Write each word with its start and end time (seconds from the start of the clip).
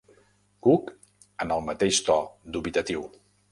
Cook 0.67 0.89
en 1.45 1.53
el 1.57 1.63
mateix 1.69 2.01
to 2.09 2.19
dubitatiu. 2.57 3.09